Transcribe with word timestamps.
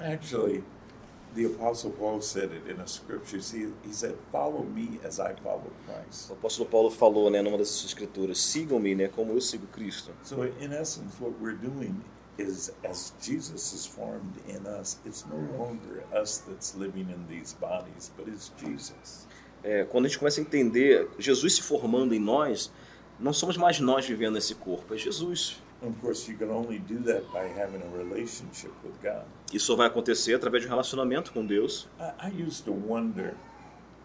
Actually, 0.00 0.62
the 1.34 1.44
Apostle 1.44 1.90
Paul 1.90 2.20
said 2.20 2.50
it 2.50 2.68
in 2.68 2.78
the 2.78 2.86
scriptures. 2.86 3.52
He, 3.52 3.66
he 3.86 3.92
said, 3.92 4.14
Follow 4.32 4.64
me 4.64 4.98
as 5.04 5.20
I 5.20 5.34
follow 5.34 5.70
Christ. 5.86 6.30
O 6.30 6.34
apóstolo 6.34 6.68
Paulo 6.68 6.90
falou, 6.90 7.30
né, 7.30 7.42
numa 7.42 7.58
dessas 7.58 7.84
escrituras, 7.84 8.38
sigam-me, 8.38 8.94
né, 8.94 9.08
como 9.08 9.32
eu 9.32 9.40
sigo 9.40 9.66
Cristo. 9.68 10.12
So, 10.22 10.44
in 10.60 10.72
essence, 10.72 11.20
what 11.20 11.34
we're 11.40 11.56
doing 11.56 11.94
is 12.38 12.72
as 12.84 13.12
Jesus 13.20 13.72
is 13.72 13.86
formed 13.86 14.32
in 14.48 14.66
us, 14.66 14.98
it's 15.04 15.26
no 15.26 15.36
longer 15.58 16.02
us 16.12 16.38
that's 16.48 16.74
living 16.74 17.08
in 17.10 17.26
these 17.28 17.54
bodies, 17.60 18.10
but 18.16 18.26
it's 18.26 18.50
Jesus. 18.58 19.26
É, 19.62 19.84
quando 19.84 20.06
a 20.06 20.08
gente 20.08 20.18
começa 20.18 20.40
a 20.40 20.42
entender 20.42 21.08
Jesus 21.18 21.56
se 21.56 21.62
formando 21.62 22.14
em 22.14 22.18
nós, 22.18 22.72
não 23.18 23.32
somos 23.32 23.58
mais 23.58 23.78
nós 23.78 24.06
vivendo 24.06 24.38
esse 24.38 24.54
corpo, 24.54 24.94
é 24.94 24.96
Jesus. 24.96 25.62
Isso 29.52 29.66
só 29.66 29.76
vai 29.76 29.86
acontecer 29.86 30.34
através 30.34 30.62
de 30.62 30.68
um 30.68 30.70
relacionamento 30.70 31.32
com 31.32 31.44
Deus. 31.44 31.88
I, 31.98 32.28
I 32.28 32.42
used 32.46 32.64
to 32.64 32.72
wonder 32.72 33.34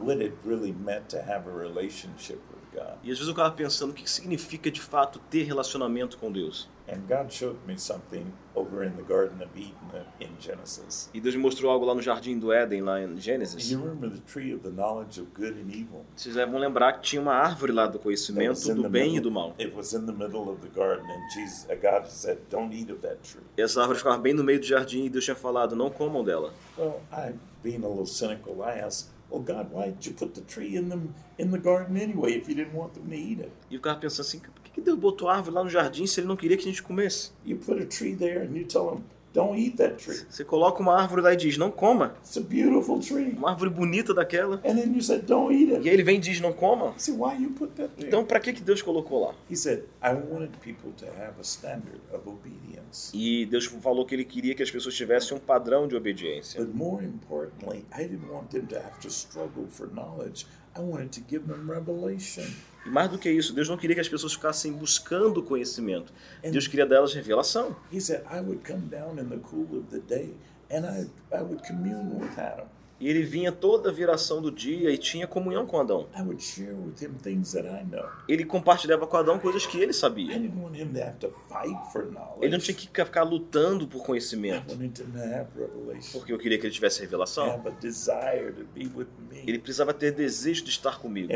what 0.00 0.22
it 0.22 0.34
really 0.44 0.72
meant 0.72 1.08
to 1.08 1.18
have 1.18 1.48
a 1.48 1.52
relationship 1.52 2.38
with 2.50 2.65
E 3.02 3.10
às 3.10 3.18
vezes 3.18 3.28
eu 3.28 3.34
ficava 3.34 3.54
pensando 3.54 3.90
o 3.90 3.94
que 3.94 4.08
significa 4.10 4.70
de 4.70 4.80
fato 4.80 5.18
ter 5.30 5.42
relacionamento 5.44 6.18
com 6.18 6.30
Deus. 6.30 6.68
And 6.88 7.00
God 7.08 7.32
showed 7.32 7.58
me 7.66 7.76
something 7.76 8.32
over 8.54 8.84
in 8.86 8.92
the 8.92 9.02
Garden 9.02 9.42
of 9.44 9.50
Eden 9.56 9.74
in 10.20 10.28
Genesis. 10.38 11.10
E 11.12 11.20
Deus 11.20 11.34
me 11.34 11.42
mostrou 11.42 11.68
algo 11.70 11.84
lá 11.84 11.92
no 11.92 12.00
Jardim 12.00 12.38
do 12.38 12.52
Éden, 12.52 12.80
lá 12.82 13.00
em 13.00 13.06
And 13.06 13.16
Gênesis. 13.18 13.68
you 13.70 13.80
remember 13.80 14.08
the 14.08 14.22
tree 14.24 14.54
of 14.54 14.62
the 14.62 14.70
knowledge 14.70 15.20
of 15.20 15.28
good 15.34 15.58
and 15.60 15.68
evil? 15.68 16.04
Vocês 16.14 16.36
vão 16.36 16.58
lembrar 16.58 16.92
que 16.92 17.00
tinha 17.02 17.20
uma 17.20 17.32
árvore 17.34 17.72
lá 17.72 17.88
do 17.88 17.98
conhecimento 17.98 18.72
do 18.72 18.88
bem 18.88 19.16
e 19.16 19.20
do 19.20 19.32
mal. 19.32 19.52
It 19.58 19.74
was 19.74 19.94
in 19.94 20.06
the 20.06 20.12
middle 20.12 20.48
of 20.48 20.60
the 20.60 20.68
garden, 20.68 21.10
and 21.10 21.28
Jesus, 21.34 21.66
God 21.82 22.06
said, 22.06 22.38
"Don't 22.50 22.72
eat 22.72 22.92
of 22.92 23.00
that 23.00 23.16
tree." 23.22 23.42
Essa 23.56 23.80
árvore 23.80 23.98
ficava 23.98 24.18
bem 24.18 24.32
no 24.32 24.44
meio 24.44 24.60
do 24.60 24.66
jardim 24.66 25.06
e 25.06 25.10
Deus 25.10 25.24
tinha 25.24 25.34
falado: 25.34 25.74
não 25.74 25.90
comam 25.90 26.22
dela. 26.22 26.52
Well, 26.78 27.00
I, 27.12 27.32
being 27.64 27.84
a 27.84 27.88
little 27.88 28.06
cynical, 28.06 28.54
I 28.62 28.78
asked, 28.78 29.10
"Well, 29.30 29.42
God, 29.42 29.72
why 29.72 29.90
did 29.90 30.06
you 30.06 30.12
put 30.12 30.34
the 30.34 30.42
tree 30.42 30.76
in 30.76 30.88
the 30.88 30.98
in 31.38 31.50
the 31.50 31.58
garden 31.58 31.96
anyway 31.96 32.32
if 32.32 32.48
you 32.48 32.54
didn't 32.54 32.74
want 32.74 32.94
them 32.94 33.08
to 33.08 33.14
eat 33.14 33.40
it? 33.40 33.50
E 33.70 33.74
eu 33.74 33.78
ficava 33.78 33.98
pensando 33.98 34.26
assim: 34.26 34.38
por 34.38 34.62
que 34.62 34.70
que 34.72 34.80
Deus 34.80 34.98
botou 34.98 35.28
a 35.28 35.36
árvore 35.36 35.54
lá 35.54 35.64
no 35.64 35.70
jardim 35.70 36.06
se 36.06 36.20
ele 36.20 36.28
não 36.28 36.36
queria 36.36 36.56
que 36.56 36.62
a 36.62 36.66
gente 36.66 36.82
comesse? 36.82 37.32
You 37.44 37.58
put 37.58 37.82
a 37.82 37.86
tree 37.86 38.14
there, 38.14 38.46
and 38.46 38.56
you 38.56 38.66
tell 38.66 38.86
them, 38.90 39.04
"Don't 39.36 39.58
eat 39.60 39.76
that 39.76 40.02
tree." 40.02 40.24
Você 40.28 40.44
coloca 40.44 40.80
uma 40.82 40.94
árvore 41.00 41.20
lá 41.22 41.32
e 41.32 41.36
diz: 41.36 41.56
não 41.58 41.70
coma. 41.70 42.14
It's 42.22 42.36
a 42.36 42.40
beautiful 42.40 42.98
tree, 43.00 43.32
Uma 43.36 43.50
árvore 43.50 43.70
bonita 43.70 44.12
daquela. 44.14 44.56
and 44.64 44.74
then 44.76 44.92
you 44.94 45.02
said, 45.02 45.22
"Don't 45.26 45.54
eat 45.54 45.70
E 45.70 45.76
it." 45.76 45.88
aí 45.88 45.94
ele 45.94 46.02
vem 46.02 46.16
e 46.16 46.20
diz: 46.20 46.40
não 46.40 46.52
coma. 46.52 46.94
"Why 47.08 47.42
you 47.42 47.50
put 47.50 47.72
that 47.74 47.90
there?" 47.94 48.08
Então, 48.08 48.24
para 48.24 48.40
que, 48.40 48.52
que 48.52 48.62
Deus 48.62 48.80
colocou 48.82 49.26
lá? 49.26 49.34
He 49.50 49.56
said, 49.56 49.84
"I 50.02 50.14
wanted 50.14 50.56
people 50.62 50.90
to 50.98 51.06
have 51.20 51.34
a 51.38 51.42
standard 51.42 52.00
of 52.12 52.28
obedience." 52.28 53.10
E 53.14 53.44
Deus 53.46 53.66
falou 53.66 54.06
que 54.06 54.14
ele 54.14 54.24
queria 54.24 54.54
que 54.54 54.62
as 54.62 54.70
pessoas 54.70 54.94
tivessem 54.94 55.36
um 55.36 55.40
padrão 55.40 55.86
de 55.86 55.94
obediência. 55.96 56.64
But 56.64 56.74
more 56.74 57.04
importantly, 57.04 57.84
I 57.94 58.02
didn't 58.04 58.30
want 58.30 58.50
them 58.50 58.66
to 58.66 58.76
have 58.76 58.98
to 59.02 59.08
struggle 59.08 59.66
for 59.68 59.86
knowledge. 59.88 60.46
I 60.76 60.80
wanted 60.80 61.10
to 61.18 61.24
give 61.28 61.46
them 61.46 61.68
revelation. 61.70 62.44
E 62.86 62.90
mais 62.90 63.10
do 63.10 63.18
que 63.18 63.28
isso, 63.30 63.52
Deus 63.52 63.68
não 63.68 63.76
queria 63.76 63.94
que 63.94 64.00
as 64.00 64.08
pessoas 64.08 64.32
ficassem 64.34 64.72
buscando 64.72 65.42
conhecimento. 65.42 66.12
Deus 66.42 66.66
queria 66.68 66.86
delas 66.86 67.12
revelação. 67.12 67.74
He 67.92 68.00
said, 68.00 68.22
I 68.32 68.40
would 68.40 68.60
come 68.66 68.82
down 68.88 69.18
in 69.18 69.28
the 69.28 69.38
cool 69.38 69.66
of 69.78 69.86
the 69.90 70.00
day 70.00 70.34
and 70.70 70.84
I, 70.86 71.06
I 71.36 71.42
would 71.42 71.66
commune 71.66 72.14
with 72.20 72.38
Adam. 72.38 72.66
E 72.98 73.10
ele 73.10 73.22
vinha 73.24 73.52
toda 73.52 73.90
a 73.90 73.92
viração 73.92 74.40
do 74.40 74.50
dia 74.50 74.90
e 74.90 74.96
tinha 74.96 75.26
comunhão 75.26 75.66
com 75.66 75.78
Adão. 75.78 76.08
I 76.16 76.22
would 76.22 76.42
share 76.42 76.72
with 76.72 76.94
him 77.02 77.12
things 77.22 77.52
that 77.52 77.68
I 77.68 77.84
know. 77.84 78.08
Ele 78.26 78.42
compartilhava 78.42 79.06
com 79.06 79.18
Adão 79.18 79.38
coisas 79.38 79.66
que 79.66 79.76
ele 79.78 79.90
I 79.90 79.94
sabia. 79.94 80.32
didn't 80.38 80.58
want 80.58 80.74
him 80.78 80.94
to 80.94 81.00
have 81.02 81.18
to 81.18 81.28
fight 81.46 81.76
for 81.92 82.06
knowledge. 82.10 82.38
Ele 82.40 82.52
não 82.52 82.58
tinha 82.58 82.74
que 82.74 82.86
ficar 82.86 83.22
lutando 83.22 83.86
por 83.86 84.02
conhecimento, 84.02 84.72
wanted 84.72 85.02
him 85.02 85.10
to 85.12 85.18
have 85.18 85.46
revelation, 85.54 86.18
porque 86.18 86.32
eu 86.32 86.38
queria 86.38 86.58
que 86.58 86.64
ele 86.64 86.72
tivesse 86.72 87.00
revelação. 87.02 87.50
have 87.50 87.68
a 87.68 87.72
desire 87.72 88.50
to 88.54 88.64
be 88.74 88.90
with 88.96 89.08
me. 89.30 89.42
Ele 89.46 89.58
precisava 89.58 89.92
ter 89.92 90.12
desejo 90.12 90.64
de 90.64 90.70
estar 90.70 90.98
comigo. 90.98 91.30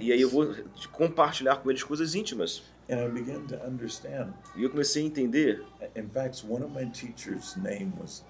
E 0.00 0.12
aí 0.12 0.20
eu 0.20 0.28
vou 0.30 0.54
compartilhar 0.92 1.56
com 1.56 1.70
eles 1.70 1.82
coisas 1.82 2.14
íntimas. 2.14 2.62
And 2.88 3.04
I 3.04 3.08
began 3.08 3.46
to 3.46 3.56
understand. 3.66 4.32
E 4.56 4.62
eu 4.64 4.70
comecei 4.70 5.02
a 5.02 5.06
entender. 5.06 5.62
In 5.94 6.08
fact, 6.08 6.44
one 6.48 6.64
of 6.64 6.72
my 6.72 6.86
teachers' 6.90 7.54
name 7.56 7.92
was 8.00 8.24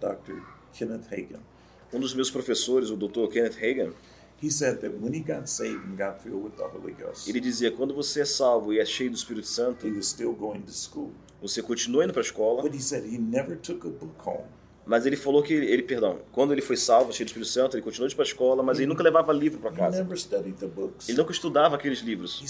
Dr. 0.00 0.42
Kenneth 0.72 1.06
Hagin. 1.12 1.40
Um 1.92 2.00
dos 2.00 2.14
meus 2.14 2.30
professores, 2.30 2.90
o 2.90 2.96
Dr. 2.96 3.28
Kenneth 3.28 3.56
Hagan, 3.62 3.92
He 4.42 4.48
said 4.48 4.80
that 4.80 4.98
when 4.98 5.12
he 5.12 5.20
got 5.20 5.50
saved 5.50 5.84
and 5.84 5.98
got 5.98 6.22
filled 6.22 6.42
with 6.42 6.56
the 6.56 6.64
Holy 6.64 6.94
Ghost, 6.94 7.28
ele 7.28 7.40
dizia: 7.40 7.70
quando 7.70 7.92
você 7.92 8.22
é 8.22 8.24
salvo 8.24 8.72
e 8.72 8.80
é 8.80 8.86
cheio 8.86 9.10
do 9.10 9.16
Espírito 9.16 9.46
Santo, 9.46 9.86
he 9.86 9.92
was 9.92 10.06
still 10.06 10.32
going 10.32 10.62
to 10.62 10.72
school. 10.72 11.12
você 11.42 11.62
continua 11.62 12.04
indo 12.04 12.12
para 12.14 12.22
a 12.22 12.24
escola. 12.24 12.62
But 12.62 12.74
he 12.74 12.80
said 12.80 13.04
he 13.04 13.18
never 13.18 13.54
took 13.56 13.86
a 13.86 13.90
book 13.90 14.14
home. 14.26 14.46
Mas 14.90 15.06
ele 15.06 15.14
falou 15.14 15.40
que 15.40 15.54
ele, 15.54 15.84
perdão, 15.84 16.18
quando 16.32 16.50
ele 16.50 16.60
foi 16.60 16.76
salvo, 16.76 17.12
cheio 17.12 17.24
do 17.24 17.28
Espírito 17.28 17.48
Santo, 17.48 17.76
ele 17.76 17.82
continuou 17.82 18.08
indo 18.08 18.16
para 18.16 18.24
a 18.24 18.26
escola, 18.26 18.60
mas 18.60 18.78
ele 18.78 18.88
nunca 18.88 19.04
levava 19.04 19.32
livro 19.32 19.60
para 19.60 19.70
casa. 19.70 20.04
Ele 21.08 21.16
nunca 21.16 21.30
estudava 21.30 21.76
aqueles 21.76 22.00
livros. 22.00 22.42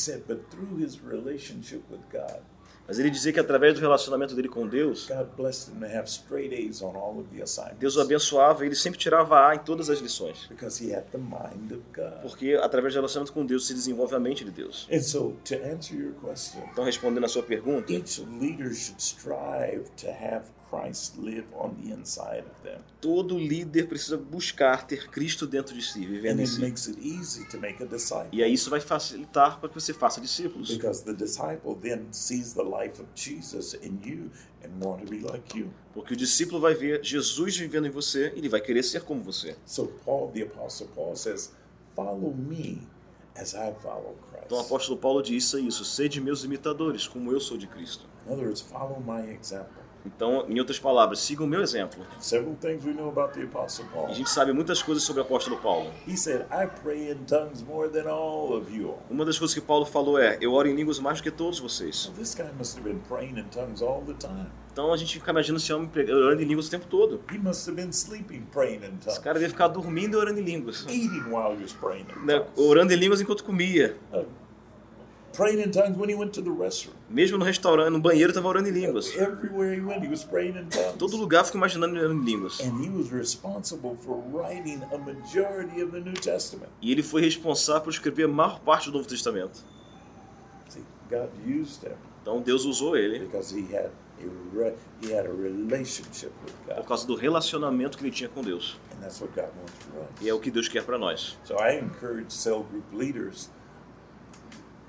Mas 2.89 2.99
ele 2.99 3.11
dizia 3.11 3.31
que 3.31 3.39
através 3.39 3.75
do 3.75 3.81
relacionamento 3.81 4.35
dele 4.35 4.49
com 4.49 4.67
Deus. 4.67 5.07
Deus 7.79 7.97
o 7.97 8.01
abençoava 8.01 8.65
e 8.65 8.69
ele 8.69 8.75
sempre 8.75 8.99
tirava 8.99 9.47
A 9.47 9.57
em 9.57 9.59
todas 9.59 9.91
as 9.91 9.99
lições. 9.99 10.49
Porque 12.23 12.55
através 12.55 12.95
do 12.95 12.97
relacionamento 12.97 13.35
com 13.35 13.45
Deus 13.45 13.67
se 13.67 13.75
desenvolve 13.75 14.15
a 14.15 14.19
mente 14.19 14.47
de 14.47 14.51
Deus. 14.51 14.89
Então, 16.73 16.85
respondendo 16.85 17.25
a 17.25 17.29
sua 17.29 17.43
pergunta, 17.43 17.93
each 17.93 18.23
leader 18.41 18.73
should 18.73 19.03
strive 19.03 19.85
to 19.99 20.09
have 20.09 20.47
Christ 20.71 21.17
live 21.19 21.45
on 21.55 21.75
the 21.75 21.93
inside 21.93 22.45
of 22.47 22.63
them. 22.63 22.79
todo 23.01 23.37
líder 23.39 23.89
precisa 23.89 24.17
buscar 24.17 24.87
ter 24.87 25.09
Cristo 25.11 25.47
dentro 25.47 25.75
de 25.75 25.83
si, 25.83 26.07
vivendo 26.07 26.39
And 26.39 26.43
em 26.43 26.47
si. 26.47 26.61
makes 26.61 26.87
it 26.87 26.99
easy 27.03 27.45
to 27.49 27.59
make 27.59 27.83
a 27.83 27.87
disciple. 27.87 28.29
E 28.33 28.43
aí 28.43 28.53
isso 28.53 28.71
vai 28.71 28.81
facilitar 28.81 29.59
para 29.59 29.69
que 29.69 29.75
você 29.75 29.93
faça 29.93 30.21
discípulos. 30.21 30.69
Because 30.71 31.05
the 31.05 31.13
disciple 31.15 31.75
then 31.81 32.07
sees 32.13 32.53
the 32.53 32.63
life 32.63 33.01
of 33.01 33.07
Jesus 33.15 33.75
in 33.83 33.99
you 34.05 34.31
and 34.65 34.71
want 34.85 35.01
to 35.05 35.11
be 35.11 35.19
like 35.21 35.59
you. 35.59 35.71
Porque 35.93 36.15
o 36.15 36.17
discípulo 36.17 36.61
vai 36.61 36.75
ver 36.75 37.03
Jesus 37.03 37.57
vivendo 37.57 37.87
em 37.87 37.91
você 37.91 38.33
e 38.35 38.39
ele 38.39 38.49
vai 38.49 38.61
querer 38.61 38.83
ser 38.83 39.03
como 39.03 39.23
você. 39.23 39.57
So 39.67 39.87
Paul, 40.05 40.31
the 40.33 40.43
apostle 40.43 40.89
Paul 40.95 41.17
says, 41.17 41.53
"Follow 41.97 42.33
me 42.35 42.87
as 43.35 43.55
I 43.55 43.73
follow 43.83 44.17
Christ." 44.31 44.45
Então 44.47 44.59
o 44.59 44.61
apóstolo 44.61 44.99
Paulo 44.99 45.23
diz 45.23 45.53
isso, 45.53 45.85
sede 45.85 46.21
meus 46.21 46.45
imitadores, 46.45 47.07
como 47.07 47.31
eu 47.33 47.41
sou 47.41 47.57
de 47.57 47.67
Cristo. 47.67 48.10
In 48.27 48.33
other 48.33 48.45
words, 48.45 48.61
follow 48.61 49.01
my 49.01 49.31
example. 49.33 49.81
Então, 50.07 50.47
em 50.49 50.59
outras 50.59 50.79
palavras, 50.79 51.19
sigam 51.21 51.45
o 51.45 51.49
meu 51.49 51.61
exemplo. 51.61 52.03
Several 52.19 52.57
things 52.59 52.83
we 52.87 52.95
know 52.95 53.11
about 53.11 53.35
the 53.39 53.45
apostle 53.45 53.85
Paul. 53.93 54.07
a 54.07 54.13
gente 54.15 54.31
sabe 54.31 54.51
muitas 54.51 54.83
coisas 54.83 55.05
sobre 55.05 55.21
o 55.21 55.25
apóstolo 55.27 55.59
Paulo. 55.59 55.91
He 56.09 56.17
said, 56.17 56.47
"I 56.51 56.67
pray 56.83 57.11
in 57.11 57.17
tongues 57.27 57.63
more 57.63 57.87
than 57.91 58.09
all 58.11 58.55
of 58.55 58.75
you." 58.75 58.89
all." 58.93 59.03
Uma 59.11 59.27
das 59.27 59.39
coisas 59.39 59.55
que 59.55 59.61
Paulo 59.61 59.85
falou 59.85 60.19
é: 60.19 60.39
Eu 60.41 60.55
oro 60.55 60.67
em 60.69 60.75
línguas 60.75 60.99
mais 60.99 61.19
do 61.19 61.25
que 61.25 61.31
todos 61.31 61.59
vocês. 61.59 62.11
This 62.17 62.35
guy 62.35 62.49
must 62.57 62.79
have 62.79 62.89
been 62.89 63.01
praying 63.01 63.39
in 63.39 63.45
tongues 63.51 63.83
all 63.83 64.01
the 64.07 64.15
time. 64.15 64.47
Então 64.73 64.91
a 64.91 64.97
gente 64.97 65.13
fica 65.19 65.33
imaginando 65.33 65.61
esse 65.61 65.71
homem 65.71 65.91
orando 66.11 66.41
em 66.41 66.47
línguas 66.47 66.69
o 66.69 66.71
tempo 66.71 66.87
todo. 66.87 67.21
He 67.31 67.37
must 67.37 67.69
have 67.69 67.77
been 67.77 67.91
sleeping 67.91 68.47
praying 68.51 68.77
in 68.77 68.91
tongues, 68.93 69.07
Esse 69.09 69.21
cara 69.21 69.39
deve 69.39 69.51
ficar 69.51 69.69
dormindo 69.69 70.15
e 70.15 70.17
orando 70.17 70.41
em 70.41 70.45
línguas. 70.45 70.87
eating 70.89 71.25
while 71.29 71.55
he 71.55 71.63
was 71.63 71.75
praying 71.75 72.07
in 72.17 72.25
Né? 72.25 72.39
tongues, 72.39 72.59
Orando 72.59 72.93
em 72.95 72.97
línguas 72.97 73.21
enquanto 73.21 73.45
comia. 73.45 73.97
Uh, 74.15 74.25
praying 75.33 75.61
in 75.61 75.71
tongues 75.71 75.97
when 75.97 76.09
he 76.09 76.15
went 76.15 76.33
to 76.33 76.43
the 76.43 76.51
restroom. 76.51 76.95
Mesmo 77.09 77.39
no 77.39 77.45
restaurante, 77.45 77.91
no 77.91 78.01
banheiro, 78.01 78.31
estava 78.31 78.49
orando 78.49 78.69
em 78.69 78.73
línguas. 78.73 79.15
Everywhere 79.17 79.75
he 79.75 79.81
went, 79.81 80.03
he 80.05 80.09
was 80.09 80.25
praying 80.25 80.57
in 80.57 80.69
tongues. 80.69 80.97
Todo 80.99 81.17
lugar 81.17 81.45
fico 81.45 81.57
imaginando 81.59 81.97
orando 81.99 82.15
em 82.23 82.25
línguas. 82.25 82.61
And 82.61 82.85
he 82.85 82.89
was 82.91 83.11
responsible 83.13 83.97
for 84.05 84.17
writing 84.33 84.83
a 84.93 84.99
majority 84.99 85.81
of 85.83 85.93
the 85.93 86.01
New 86.01 86.15
Testament. 86.15 86.69
E 86.83 86.91
ele 86.93 87.03
foi 87.03 87.21
responsável 87.23 87.83
por 87.83 87.91
escrever 87.91 88.25
a 88.25 88.29
maior 88.29 88.61
parte 88.61 88.91
do 88.91 88.97
Novo 88.97 89.09
Testamento. 89.09 89.63
See, 90.69 90.85
God 91.11 91.31
used 91.47 91.83
him 91.85 91.95
Então 92.23 92.41
Deus 92.43 92.65
usou 92.65 92.97
ele 92.97 93.21
because 93.21 93.51
he 93.55 93.63
had 93.75 93.87
a 94.21 94.27
re- 94.55 94.75
he 95.03 95.11
had 95.13 95.27
a 95.27 95.33
relationship 95.33 96.31
with 96.45 96.53
por 96.67 96.75
God, 96.77 96.87
causa 96.87 97.07
do 97.07 97.15
relacionamento 97.15 97.97
que 97.97 98.05
ele 98.05 98.11
tinha 98.11 98.29
com 98.29 98.43
Deus. 98.43 98.77
and 98.93 99.03
that's 99.03 99.21
what 99.21 99.35
God 99.35 99.49
wants 99.59 99.73
for 99.91 100.01
us. 100.03 100.09
E 100.21 100.29
é 100.29 100.35
o 100.35 100.39
que 100.39 100.51
Deus 100.51 100.69
quer 100.69 100.85
para 100.85 100.99
nós. 100.99 101.39
So 101.45 101.55
I 101.57 101.79
encourage 101.79 102.31
cell 102.33 102.63
group 102.71 102.85
leaders 102.93 103.49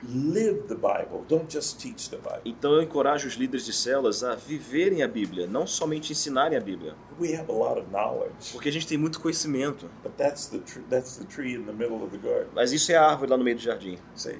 live 0.03 0.63
the 0.68 0.75
Bible. 0.75 1.24
Don't 1.27 1.51
just 1.51 1.80
teach 1.80 2.09
the 2.09 2.18
Bible. 2.18 2.42
Então 2.45 2.74
eu 2.74 2.81
encorajo 2.81 3.27
os 3.27 3.36
líderes 3.36 3.65
de 3.65 3.74
células 3.74 4.24
a 4.24 4.36
viverem 4.36 5.03
a 5.03 5.07
Bíblia, 5.07 5.45
não 5.48 5.68
somente 5.68 6.12
ensinarem 6.12 6.57
a 6.57 6.62
Bíblia. 6.62 6.95
We 7.19 7.36
have 7.36 7.50
a 7.50 7.53
lot 7.53 7.80
of 7.80 7.89
knowledge, 7.92 8.51
Porque 8.51 8.69
a 8.69 8.71
gente 8.71 8.88
tem 8.88 8.98
muito 8.98 9.19
conhecimento. 9.19 9.89
but 10.03 10.13
that's 10.18 10.48
the 10.48 10.59
that's 10.89 11.18
the 11.18 11.25
tree 11.25 11.53
in 11.56 11.65
the 11.65 11.74
middle 11.74 12.03
of 12.03 12.09
the 12.09 12.18
garden. 12.18 12.50
Mas 12.56 12.71
isso 12.71 12.92
é 12.92 12.95
a 12.95 13.06
árvore 13.06 13.30
lá 13.30 13.38
no 13.38 13.44
meio 13.44 13.56
do 13.57 13.62
jardim. 13.62 13.98
See, 14.15 14.38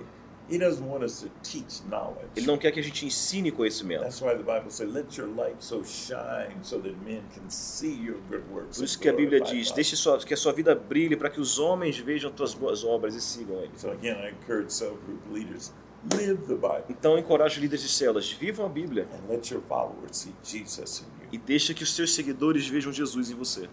He 0.52 0.58
doesn't 0.58 0.86
want 0.86 1.04
us 1.04 1.22
to 1.22 1.30
teach 1.42 1.82
knowledge. 1.90 2.28
Ele 2.36 2.46
não 2.46 2.58
quer 2.58 2.72
que 2.72 2.80
a 2.80 2.84
gente 2.84 3.06
ensine 3.06 3.52
conhecimento. 3.52 4.04
That's 4.04 4.22
why 4.22 4.32
the 4.32 4.44
Bible 4.44 4.70
says, 4.70 4.92
"Let 4.92 5.18
your 5.18 5.30
light 5.30 5.56
so 5.60 5.84
shine, 5.84 6.58
so 6.62 6.78
that 6.80 6.94
men 7.06 7.24
can 7.34 7.50
see 7.50 7.94
your 7.94 8.18
good 8.30 8.44
works." 8.52 8.78
Por 8.78 8.84
isso 8.84 9.00
que 9.00 9.08
a 9.08 9.14
Bíblia 9.14 9.40
diz: 9.42 9.70
God." 9.70 9.76
deixe 9.76 9.96
sua, 9.96 10.20
que 10.20 10.34
a 10.34 10.38
sua 10.38 10.52
vida 10.52 10.76
brilhe 10.76 11.16
para 11.16 11.30
que 11.30 11.40
os 11.40 11.58
homens 11.58 11.98
vejam 11.98 12.32
tuas 12.32 12.54
boas 12.54 12.84
obras 12.84 13.16
e 13.16 13.22
sigam 13.22 13.58
ele. 13.58 13.72
So 13.78 13.92
again, 13.92 14.18
I 14.24 14.32
encourage 14.32 14.74
cell 14.74 14.98
group 15.06 15.22
leaders 15.32 15.72
live 16.16 16.42
the 16.48 16.56
Bible 16.56 16.84
Então 16.90 17.14
eu 17.14 17.20
encorajo 17.20 17.62
líderes 17.62 17.84
de 17.84 17.90
células, 17.90 18.32
vivam 18.32 18.66
a 18.66 18.70
Bíblia 18.70 19.08
and 19.14 19.32
let 19.32 19.50
your 19.52 19.62
followers 19.62 20.18
see 20.18 20.34
Jesus 20.44 21.02
in 21.02 21.24
you. 21.24 21.30
e 21.32 21.38
deixa 21.38 21.74
que 21.74 21.84
os 21.84 21.94
seus 21.94 22.14
seguidores 22.14 22.68
vejam 22.68 22.92
Jesus 22.92 23.30
em 23.30 23.36
você. 23.36 23.70